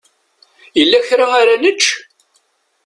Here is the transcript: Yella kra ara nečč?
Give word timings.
Yella 0.79 0.99
kra 1.07 1.25
ara 1.39 1.55
nečč? 1.63 1.83